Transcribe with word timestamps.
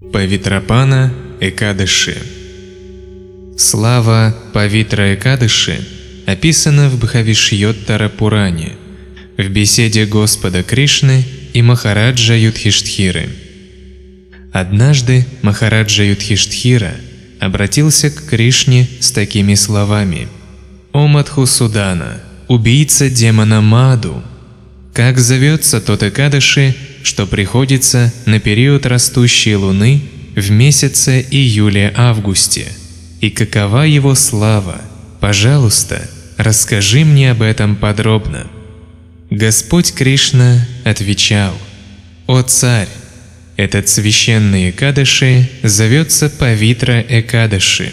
Павитрапана 0.00 1.12
Экадыши 1.40 2.16
Слава 3.58 4.34
Павитра 4.54 5.14
Экадыши 5.14 5.78
описана 6.26 6.88
в 6.88 6.98
Бхавишьоттара 6.98 8.08
Пуране, 8.08 8.76
в 9.36 9.46
беседе 9.50 10.06
Господа 10.06 10.62
Кришны 10.62 11.22
и 11.52 11.60
Махараджа 11.60 12.34
Юдхиштхиры. 12.34 13.28
Однажды 14.54 15.26
Махараджа 15.42 16.02
Юдхиштхира 16.02 16.94
обратился 17.38 18.10
к 18.10 18.24
Кришне 18.24 18.88
с 19.00 19.12
такими 19.12 19.54
словами 19.54 20.28
«О 20.92 21.08
Мадхусудана, 21.08 22.22
убийца 22.48 23.10
демона 23.10 23.60
Маду, 23.60 24.22
как 24.94 25.18
зовется 25.18 25.78
тот 25.82 26.02
Экадыши, 26.02 26.74
что 27.02 27.26
приходится 27.26 28.12
на 28.26 28.40
период 28.40 28.86
растущей 28.86 29.56
луны 29.56 30.00
в 30.36 30.50
месяце 30.50 31.24
июле-августе? 31.30 32.66
И 33.20 33.30
какова 33.30 33.82
его 33.82 34.14
слава? 34.14 34.80
Пожалуйста, 35.20 36.08
расскажи 36.36 37.04
мне 37.04 37.30
об 37.30 37.42
этом 37.42 37.76
подробно. 37.76 38.46
Господь 39.30 39.92
Кришна 39.92 40.66
отвечал, 40.84 41.54
«О 42.26 42.42
царь, 42.42 42.88
этот 43.56 43.88
священный 43.88 44.70
Экадыши 44.70 45.50
зовется 45.62 46.30
Павитра 46.30 47.04
Экадыши. 47.06 47.92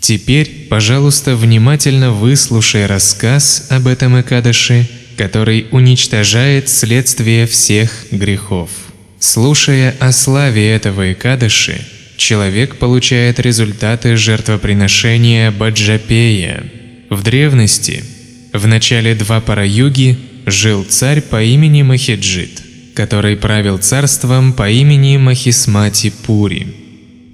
Теперь, 0.00 0.66
пожалуйста, 0.70 1.36
внимательно 1.36 2.12
выслушай 2.12 2.86
рассказ 2.86 3.66
об 3.68 3.86
этом 3.86 4.18
Экадыши 4.18 4.88
который 5.18 5.66
уничтожает 5.72 6.68
следствие 6.68 7.46
всех 7.46 8.06
грехов. 8.12 8.70
Слушая 9.18 9.94
о 9.98 10.12
славе 10.12 10.70
этого 10.70 11.12
Икадыши, 11.12 11.80
человек 12.16 12.76
получает 12.76 13.40
результаты 13.40 14.16
жертвоприношения 14.16 15.50
Баджапея. 15.50 16.62
В 17.10 17.24
древности, 17.24 18.04
в 18.52 18.66
начале 18.68 19.16
Двапара-юги, 19.16 20.16
жил 20.46 20.84
царь 20.84 21.20
по 21.20 21.42
имени 21.42 21.82
Махиджит, 21.82 22.62
который 22.94 23.36
правил 23.36 23.78
царством 23.78 24.52
по 24.52 24.70
имени 24.70 25.16
Махисмати 25.16 26.12
Пури. 26.24 26.68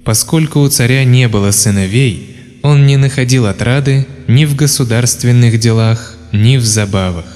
Поскольку 0.03 0.61
у 0.61 0.69
царя 0.69 1.03
не 1.03 1.27
было 1.27 1.51
сыновей, 1.51 2.35
он 2.63 2.87
не 2.87 2.97
находил 2.97 3.45
отрады 3.45 4.07
ни 4.27 4.45
в 4.45 4.55
государственных 4.55 5.59
делах, 5.59 6.15
ни 6.31 6.57
в 6.57 6.65
забавах. 6.65 7.34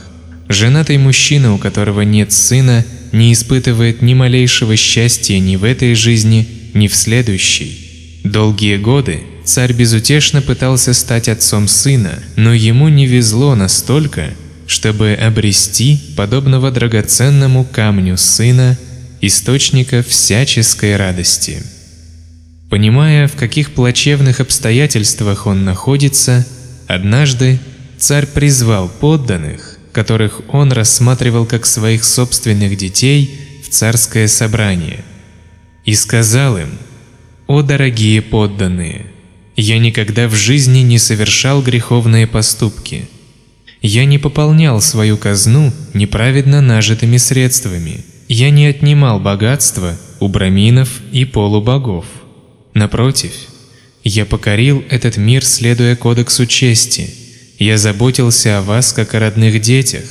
Женатый 0.49 0.97
мужчина, 0.97 1.53
у 1.53 1.59
которого 1.59 2.01
нет 2.01 2.31
сына, 2.31 2.83
не 3.11 3.33
испытывает 3.33 4.01
ни 4.01 4.15
малейшего 4.15 4.75
счастья 4.75 5.37
ни 5.37 5.55
в 5.55 5.63
этой 5.63 5.93
жизни, 5.93 6.47
ни 6.73 6.87
в 6.87 6.95
следующей. 6.95 8.21
Долгие 8.23 8.77
годы 8.77 9.21
царь 9.45 9.73
безутешно 9.73 10.41
пытался 10.41 10.95
стать 10.95 11.29
отцом 11.29 11.67
сына, 11.67 12.17
но 12.35 12.51
ему 12.51 12.89
не 12.89 13.05
везло 13.05 13.53
настолько, 13.53 14.31
чтобы 14.65 15.13
обрести, 15.13 15.99
подобного 16.17 16.71
драгоценному 16.71 17.63
камню 17.63 18.17
сына, 18.17 18.75
источника 19.21 20.01
всяческой 20.01 20.95
радости. 20.95 21.61
Понимая, 22.71 23.27
в 23.27 23.35
каких 23.35 23.73
плачевных 23.73 24.39
обстоятельствах 24.39 25.45
он 25.45 25.63
находится, 25.63 26.43
однажды 26.87 27.59
царь 27.99 28.25
призвал 28.25 28.89
подданных 28.89 29.68
которых 29.91 30.41
он 30.49 30.71
рассматривал 30.71 31.45
как 31.45 31.65
своих 31.65 32.03
собственных 32.03 32.77
детей, 32.77 33.39
в 33.63 33.69
царское 33.69 34.27
собрание. 34.27 35.03
И 35.85 35.93
сказал 35.95 36.57
им, 36.57 36.69
«О 37.47 37.61
дорогие 37.61 38.21
подданные, 38.21 39.05
я 39.55 39.77
никогда 39.79 40.27
в 40.27 40.35
жизни 40.35 40.79
не 40.79 40.97
совершал 40.99 41.61
греховные 41.61 42.27
поступки. 42.27 43.07
Я 43.81 44.05
не 44.05 44.17
пополнял 44.17 44.81
свою 44.81 45.17
казну 45.17 45.71
неправедно 45.93 46.61
нажитыми 46.61 47.17
средствами. 47.17 48.05
Я 48.27 48.49
не 48.51 48.65
отнимал 48.65 49.19
богатства 49.19 49.97
у 50.19 50.27
браминов 50.27 51.01
и 51.11 51.25
полубогов. 51.25 52.05
Напротив, 52.73 53.31
я 54.03 54.25
покорил 54.25 54.83
этот 54.89 55.17
мир, 55.17 55.45
следуя 55.45 55.95
кодексу 55.95 56.45
чести– 56.45 57.13
я 57.59 57.77
заботился 57.77 58.57
о 58.57 58.61
вас, 58.61 58.93
как 58.93 59.13
о 59.13 59.19
родных 59.19 59.61
детях. 59.61 60.05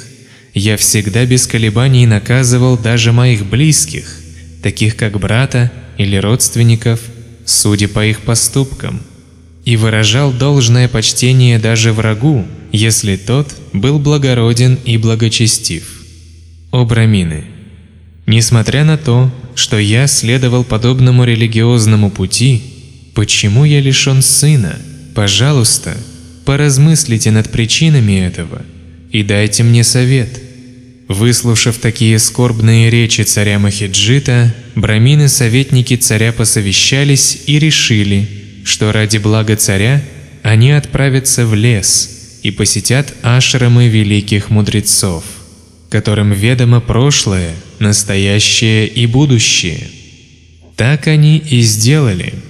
Я 0.54 0.76
всегда 0.76 1.24
без 1.24 1.46
колебаний 1.46 2.06
наказывал 2.06 2.76
даже 2.76 3.12
моих 3.12 3.46
близких, 3.46 4.20
таких 4.62 4.96
как 4.96 5.18
брата 5.18 5.72
или 5.96 6.16
родственников, 6.16 7.00
судя 7.46 7.88
по 7.88 8.04
их 8.04 8.20
поступкам, 8.20 9.00
и 9.64 9.76
выражал 9.76 10.32
должное 10.32 10.88
почтение 10.88 11.58
даже 11.58 11.92
врагу, 11.92 12.46
если 12.70 13.16
тот 13.16 13.54
был 13.72 13.98
благороден 13.98 14.78
и 14.84 14.98
благочестив. 14.98 15.84
О 16.70 16.84
брамины! 16.84 17.44
Несмотря 18.26 18.84
на 18.84 18.98
то, 18.98 19.30
что 19.54 19.78
я 19.78 20.06
следовал 20.06 20.64
подобному 20.64 21.24
религиозному 21.24 22.10
пути, 22.10 22.62
почему 23.14 23.64
я 23.64 23.80
лишен 23.80 24.20
сына? 24.20 24.78
Пожалуйста, 25.14 25.96
Поразмыслите 26.48 27.30
над 27.30 27.50
причинами 27.50 28.26
этого 28.26 28.62
и 29.12 29.22
дайте 29.22 29.62
мне 29.64 29.84
совет. 29.84 30.40
Выслушав 31.06 31.76
такие 31.76 32.18
скорбные 32.18 32.88
речи 32.88 33.20
царя 33.20 33.58
Махиджита, 33.58 34.54
брамины-советники 34.74 35.96
царя 35.96 36.32
посовещались 36.32 37.42
и 37.44 37.58
решили, 37.58 38.26
что 38.64 38.92
ради 38.92 39.18
блага 39.18 39.56
царя 39.56 40.02
они 40.42 40.70
отправятся 40.70 41.44
в 41.44 41.54
лес 41.54 42.40
и 42.42 42.50
посетят 42.50 43.12
ашрамы 43.20 43.88
великих 43.88 44.48
мудрецов, 44.48 45.24
которым 45.90 46.32
ведомо 46.32 46.80
прошлое, 46.80 47.50
настоящее 47.78 48.86
и 48.86 49.04
будущее. 49.04 49.86
Так 50.76 51.08
они 51.08 51.36
и 51.36 51.60
сделали– 51.60 52.32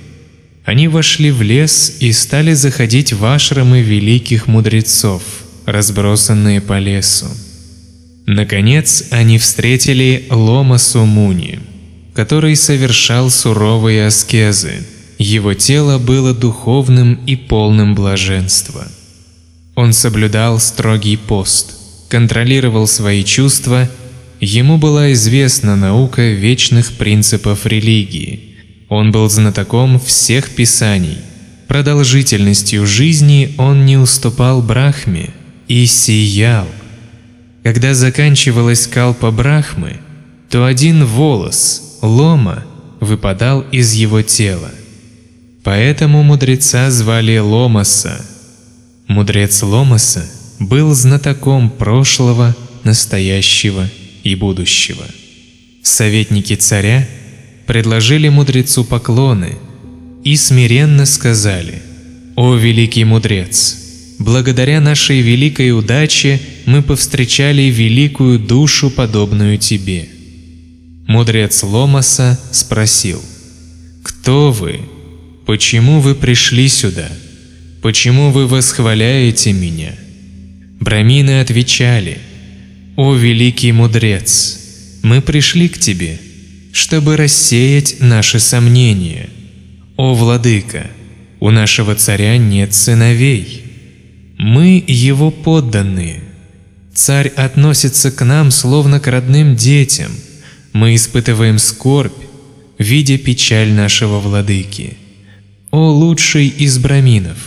они 0.69 0.87
вошли 0.87 1.31
в 1.31 1.41
лес 1.41 1.97
и 2.01 2.12
стали 2.12 2.53
заходить 2.53 3.15
в 3.15 3.25
ашрамы 3.25 3.81
великих 3.81 4.49
мудрецов, 4.49 5.23
разбросанные 5.65 6.61
по 6.61 6.79
лесу. 6.79 7.25
Наконец, 8.27 9.05
они 9.11 9.39
встретили 9.39 10.27
Лома 10.29 10.77
Сумуни, 10.77 11.61
который 12.12 12.55
совершал 12.55 13.31
суровые 13.31 14.09
аскезы. 14.09 14.87
Его 15.17 15.55
тело 15.55 15.97
было 15.97 16.34
духовным 16.34 17.15
и 17.25 17.35
полным 17.35 17.95
блаженства. 17.95 18.87
Он 19.75 19.95
соблюдал 19.95 20.61
строгий 20.61 21.17
пост, 21.17 21.77
контролировал 22.11 22.87
свои 22.87 23.25
чувства, 23.25 23.89
ему 24.39 24.77
была 24.77 25.15
известна 25.15 25.77
наука 25.77 26.29
вечных 26.29 26.93
принципов 26.93 27.65
религии– 27.65 28.43
он 28.88 29.12
был 29.12 29.28
знатоком 29.28 30.00
всех 30.00 30.50
писаний. 30.50 31.19
Продолжительностью 31.66 32.87
жизни 32.87 33.54
он 33.59 33.84
не 33.84 33.99
уступал 33.99 34.62
Брахме 34.62 35.31
и 35.66 35.84
сиял. 35.87 36.66
Когда 37.62 37.93
заканчивалась 37.93 38.87
калпа 38.87 39.31
Брахмы, 39.31 40.00
то 40.49 40.65
один 40.65 41.04
волос, 41.04 41.99
лома, 42.00 42.65
выпадал 43.00 43.60
из 43.71 43.93
его 43.93 44.22
тела. 44.22 44.71
Поэтому 45.62 46.22
мудреца 46.22 46.91
звали 46.91 47.37
Ломаса. 47.37 48.25
Мудрец 49.06 49.62
Ломаса 49.62 50.26
был 50.59 50.94
знатоком 50.94 51.69
прошлого, 51.69 52.56
настоящего 52.84 53.87
и 54.25 54.34
будущего. 54.34 55.05
Советники 55.82 56.55
царя 56.55 57.06
предложили 57.69 58.31
мудрецу 58.31 58.82
поклоны 58.82 59.59
и 60.25 60.37
смиренно 60.37 61.05
сказали 61.05 61.82
«О 62.35 62.55
великий 62.55 63.05
мудрец! 63.05 63.76
Благодаря 64.19 64.81
нашей 64.81 65.20
великой 65.20 65.79
удаче 65.79 66.41
мы 66.65 66.82
повстречали 66.82 67.65
великую 67.65 68.38
душу, 68.38 68.88
подобную 68.88 69.59
тебе». 69.59 70.09
Мудрец 71.06 71.62
Ломаса 71.62 72.41
спросил 72.53 73.23
«Кто 74.03 74.50
вы? 74.50 74.81
Почему 75.44 76.00
вы 76.00 76.14
пришли 76.14 76.69
сюда? 76.69 77.11
Почему 77.82 78.31
вы 78.31 78.47
восхваляете 78.47 79.53
меня?» 79.53 79.94
Брамины 80.81 81.43
отвечали 81.43 82.17
«О 82.97 83.12
великий 83.12 83.73
мудрец! 83.73 84.59
Мы 85.03 85.21
пришли 85.21 85.69
к 85.69 85.76
тебе» 85.76 86.19
чтобы 86.78 87.16
рассеять 87.16 87.96
наши 87.98 88.38
сомнения. 88.38 89.30
О, 89.96 90.14
Владыка, 90.14 90.86
у 91.40 91.50
нашего 91.50 91.96
царя 91.96 92.38
нет 92.38 92.72
сыновей. 92.72 93.64
Мы 94.38 94.84
его 94.86 95.32
подданные. 95.32 96.22
Царь 96.94 97.28
относится 97.28 98.12
к 98.12 98.25
нам 98.25 98.52
словно 98.52 99.00
к 99.00 99.08
родным 99.08 99.56
детям. 99.56 100.12
Мы 100.72 100.94
испытываем 100.94 101.58
скорбь. 101.58 102.12
видя 102.78 103.19
печаль 103.19 103.72
нашего 103.72 104.20
владыки. 104.20 104.96
О 105.72 105.90
лучший 105.90 106.46
из 106.46 106.78
браминов! 106.78 107.38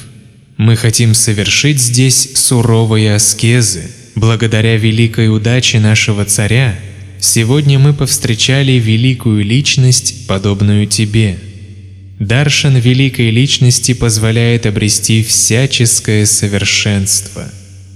Мы 0.58 0.76
хотим 0.76 1.14
совершить 1.14 1.80
здесь 1.80 2.32
суровые 2.36 3.16
аскезы. 3.16 3.92
Благодаря 4.16 4.76
великой 4.76 5.34
удаче 5.34 5.80
нашего 5.80 6.26
царя, 6.26 6.78
сегодня 7.22 7.80
мы 7.80 7.94
повстречали 7.94 8.74
великую 8.74 9.46
личность, 9.46 10.28
подобную 10.28 10.88
тебе. 10.88 11.40
Даршан 12.20 12.76
великой 12.78 13.30
личности 13.30 13.94
позволяет 13.94 14.66
обрести 14.66 15.24
всяческое 15.24 16.26
совершенство. 16.26 17.50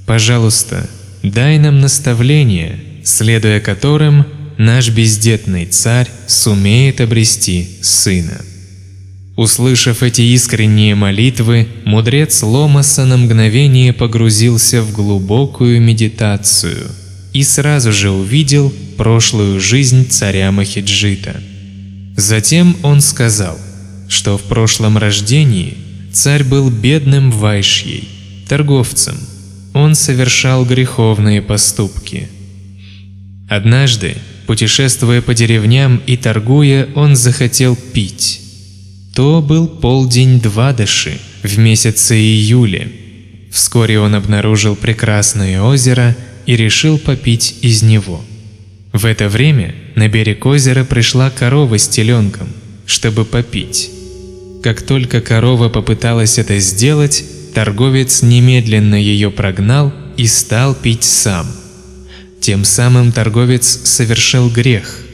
Пожалуйста, 0.06 0.90
дай 1.22 1.60
нам 1.60 1.82
наставление, 1.82 2.80
следуя 3.04 3.60
которым 3.60 4.26
наш 4.58 4.90
бездетный 4.90 5.66
царь 5.66 6.08
сумеет 6.28 7.02
обрести 7.02 7.68
сына. 7.82 8.42
Услышав 9.36 10.02
эти 10.02 10.22
искренние 10.22 10.96
молитвы, 10.96 11.68
мудрец 11.84 12.42
Ломаса 12.42 13.06
на 13.06 13.18
мгновение 13.18 13.92
погрузился 13.92 14.82
в 14.82 14.94
глубокую 14.94 15.82
медитацию 15.82 16.90
и 17.36 17.44
сразу 17.44 17.92
же 17.92 18.12
увидел 18.12 18.74
прошлую 18.96 19.60
жизнь 19.60 20.08
царя 20.08 20.54
Махиджита. 20.54 21.42
Затем 22.16 22.78
он 22.82 23.02
сказал, 23.02 23.60
что 24.08 24.38
в 24.38 24.44
прошлом 24.44 24.98
рождении 24.98 25.78
царь 26.14 26.46
был 26.46 26.70
бедным 26.70 27.32
вайшьей, 27.32 28.08
торговцем. 28.48 29.18
Он 29.74 29.96
совершал 29.96 30.64
греховные 30.64 31.42
поступки. 31.42 32.30
Однажды, 33.50 34.16
путешествуя 34.48 35.22
по 35.22 35.34
деревням 35.34 36.02
и 36.08 36.16
торгуя, 36.16 36.88
он 36.96 37.18
захотел 37.18 37.76
пить. 37.76 38.40
То 39.14 39.42
был 39.42 39.68
полдень 39.68 40.40
Двадыши 40.40 41.20
в 41.44 41.58
месяце 41.60 42.16
июле. 42.16 42.90
Вскоре 43.52 44.00
он 44.00 44.16
обнаружил 44.16 44.78
прекрасное 44.78 45.62
озеро 45.62 46.16
и 46.46 46.56
решил 46.56 46.98
попить 46.98 47.56
из 47.62 47.82
него. 47.84 48.24
В 48.94 49.06
это 49.06 49.30
время 49.30 49.76
на 49.96 50.08
берег 50.08 50.46
озера 50.46 50.84
пришла 50.84 51.30
корова 51.30 51.78
с 51.78 51.88
теленком, 51.88 52.48
чтобы 52.86 53.26
попить. 53.26 53.90
Как 54.64 54.82
только 54.82 55.22
корова 55.22 55.70
попыталась 55.70 56.38
это 56.38 56.60
сделать, 56.60 57.24
торговец 57.54 58.22
немедленно 58.22 58.96
ее 58.96 59.32
прогнал 59.32 59.94
и 60.18 60.28
стал 60.28 60.76
пить 60.76 61.04
сам. 61.04 61.48
Тем 62.40 62.64
самым 62.64 63.12
торговец 63.12 63.66
совершил 63.84 64.50
грех– 64.50 65.00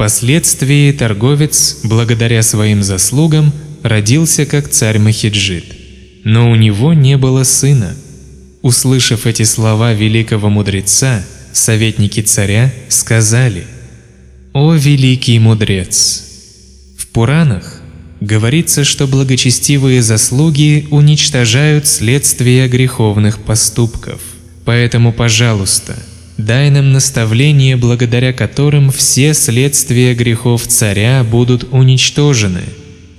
Впоследствии 0.00 0.92
торговец, 0.92 1.80
благодаря 1.84 2.42
своим 2.42 2.82
заслугам, 2.82 3.52
родился 3.82 4.46
как 4.46 4.70
царь 4.70 4.98
Махиджит, 4.98 5.66
но 6.24 6.50
у 6.50 6.54
него 6.54 6.94
не 6.94 7.18
было 7.18 7.44
сына. 7.44 7.94
Услышав 8.62 9.26
эти 9.26 9.42
слова 9.44 9.92
великого 9.92 10.50
мудреца, 10.50 11.24
советники 11.52 12.20
царя 12.20 12.72
сказали 12.88 13.64
«О 14.52 14.74
великий 14.74 15.38
мудрец!» 15.38 16.24
В 16.98 17.06
Пуранах 17.08 17.80
говорится, 18.20 18.84
что 18.84 19.06
благочестивые 19.06 20.02
заслуги 20.02 20.86
уничтожают 20.90 21.86
следствия 21.86 22.68
греховных 22.68 23.38
поступков. 23.40 24.20
Поэтому, 24.64 25.12
пожалуйста, 25.12 25.96
Дай 26.40 26.70
нам 26.70 26.92
наставления, 26.92 27.76
благодаря 27.76 28.32
которым 28.32 28.90
все 28.90 29.34
следствия 29.34 30.14
грехов 30.14 30.66
царя 30.66 31.22
будут 31.22 31.68
уничтожены, 31.70 32.62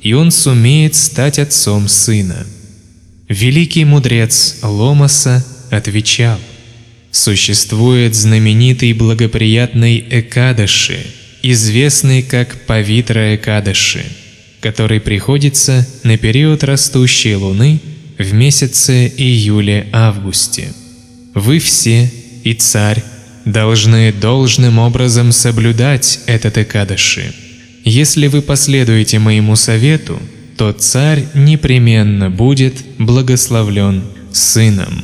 и 0.01 0.13
он 0.13 0.31
сумеет 0.31 0.95
стать 0.95 1.38
отцом 1.38 1.88
сына. 1.88 2.47
Великий 3.31 3.85
мудрец 3.85 4.57
Ломаса 4.61 5.41
отвечал, 5.69 6.37
Существует 7.11 8.13
знаменитый 8.13 8.91
благоприятный 8.91 10.05
Экадаши, 10.09 11.05
известный 11.41 12.23
как 12.23 12.65
Павитра 12.65 13.33
Экадаши, 13.37 14.03
который 14.59 14.99
приходится 14.99 15.87
на 16.03 16.17
период 16.17 16.65
растущей 16.65 17.35
луны 17.35 17.79
в 18.17 18.33
месяце 18.33 19.07
июле-августе. 19.07 20.73
Вы 21.33 21.59
все 21.59 22.11
и 22.43 22.53
царь 22.53 23.01
должны 23.45 24.11
должным 24.11 24.77
образом 24.77 25.31
соблюдать 25.31 26.19
этот 26.25 26.57
Экадаши. 26.57 27.33
Если 27.85 28.27
вы 28.27 28.41
последуете 28.41 29.19
моему 29.19 29.55
совету, 29.55 30.19
то 30.61 30.73
царь 30.73 31.25
непременно 31.33 32.29
будет 32.29 32.75
благословлен 32.99 34.03
сыном. 34.31 35.03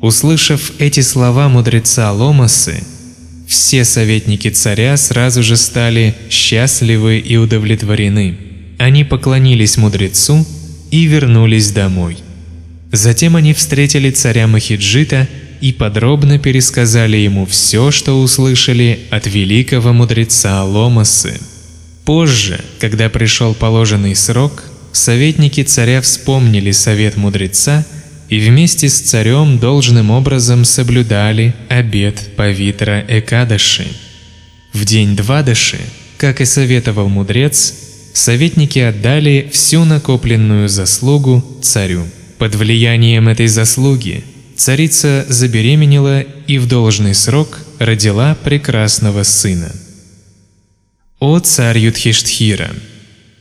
Услышав 0.00 0.72
эти 0.80 0.98
слова 0.98 1.48
мудреца 1.48 2.10
Ломасы, 2.10 2.82
все 3.46 3.84
советники 3.84 4.50
царя 4.50 4.96
сразу 4.96 5.44
же 5.44 5.56
стали 5.56 6.16
счастливы 6.28 7.18
и 7.18 7.36
удовлетворены. 7.36 8.36
Они 8.80 9.04
поклонились 9.04 9.76
мудрецу 9.76 10.44
и 10.90 11.04
вернулись 11.04 11.70
домой. 11.70 12.16
Затем 12.90 13.36
они 13.36 13.54
встретили 13.54 14.10
царя 14.10 14.48
Махиджита 14.48 15.28
и 15.60 15.72
подробно 15.72 16.40
пересказали 16.40 17.18
ему 17.18 17.46
все, 17.46 17.92
что 17.92 18.20
услышали 18.20 18.98
от 19.10 19.28
великого 19.28 19.92
мудреца 19.92 20.64
Ломасы. 20.64 21.38
Позже, 22.04 22.60
когда 22.80 23.08
пришел 23.08 23.54
положенный 23.54 24.14
срок, 24.14 24.64
советники 24.92 25.62
царя 25.62 26.02
вспомнили 26.02 26.70
совет 26.70 27.16
мудреца 27.16 27.86
и 28.28 28.38
вместе 28.40 28.90
с 28.90 29.00
царем 29.00 29.58
должным 29.58 30.10
образом 30.10 30.64
соблюдали 30.66 31.54
обет 31.68 32.30
Павитра 32.36 33.04
Экадаши. 33.08 33.86
В 34.74 34.84
день 34.84 35.16
Двадаши, 35.16 35.80
как 36.18 36.42
и 36.42 36.44
советовал 36.44 37.08
мудрец, 37.08 37.74
советники 38.12 38.80
отдали 38.80 39.48
всю 39.50 39.84
накопленную 39.84 40.68
заслугу 40.68 41.42
царю. 41.62 42.04
Под 42.38 42.54
влиянием 42.54 43.28
этой 43.28 43.46
заслуги 43.46 44.24
царица 44.56 45.24
забеременела 45.28 46.20
и 46.20 46.58
в 46.58 46.66
должный 46.66 47.14
срок 47.14 47.60
родила 47.78 48.36
прекрасного 48.44 49.22
сына. 49.22 49.72
О 51.26 51.38
царь 51.38 51.78
Юдхиштхира! 51.78 52.70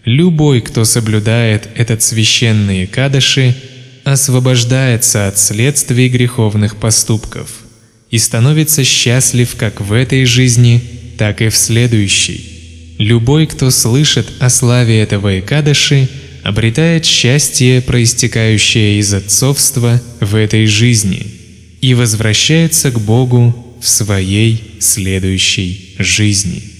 Любой, 0.05 0.61
кто 0.61 0.85
соблюдает 0.85 1.67
этот 1.75 2.01
священные 2.01 2.87
кадыши, 2.87 3.57
освобождается 4.05 5.27
от 5.27 5.37
следствий 5.37 6.07
греховных 6.07 6.77
поступков 6.77 7.49
и 8.09 8.17
становится 8.19 8.85
счастлив 8.85 9.53
как 9.57 9.81
в 9.81 9.91
этой 9.91 10.23
жизни, 10.23 10.81
так 11.17 11.41
и 11.41 11.49
в 11.49 11.57
следующей. 11.57 12.95
Любой, 12.99 13.47
кто 13.47 13.69
слышит 13.69 14.27
о 14.39 14.49
славе 14.49 15.01
этого 15.01 15.37
Экадыши– 15.41 16.07
обретает 16.43 17.05
счастье, 17.05 17.81
проистекающее 17.81 18.97
из 18.99 19.13
отцовства 19.13 20.01
в 20.21 20.35
этой 20.35 20.67
жизни, 20.67 21.27
и 21.81 21.93
возвращается 21.95 22.91
к 22.91 22.99
Богу 23.01 23.77
в 23.81 23.89
своей 23.89 24.77
следующей 24.79 25.95
жизни. 25.99 26.72